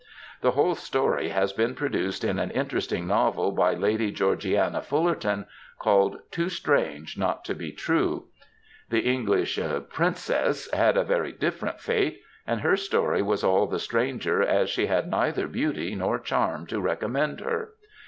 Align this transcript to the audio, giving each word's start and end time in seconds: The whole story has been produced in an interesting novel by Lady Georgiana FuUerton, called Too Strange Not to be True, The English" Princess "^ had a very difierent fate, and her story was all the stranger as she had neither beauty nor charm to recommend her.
The 0.41 0.53
whole 0.53 0.73
story 0.73 1.29
has 1.29 1.53
been 1.53 1.75
produced 1.75 2.23
in 2.23 2.39
an 2.39 2.49
interesting 2.49 3.05
novel 3.05 3.51
by 3.51 3.75
Lady 3.75 4.11
Georgiana 4.11 4.81
FuUerton, 4.81 5.45
called 5.77 6.17
Too 6.31 6.49
Strange 6.49 7.19
Not 7.19 7.45
to 7.45 7.53
be 7.53 7.71
True, 7.71 8.25
The 8.89 9.01
English" 9.01 9.59
Princess 9.93 10.67
"^ 10.71 10.73
had 10.73 10.97
a 10.97 11.03
very 11.03 11.31
difierent 11.31 11.79
fate, 11.79 12.21
and 12.47 12.61
her 12.61 12.77
story 12.77 13.21
was 13.21 13.43
all 13.43 13.67
the 13.67 13.77
stranger 13.77 14.41
as 14.41 14.71
she 14.71 14.87
had 14.87 15.07
neither 15.07 15.47
beauty 15.47 15.93
nor 15.93 16.17
charm 16.17 16.65
to 16.65 16.81
recommend 16.81 17.39
her. 17.41 17.73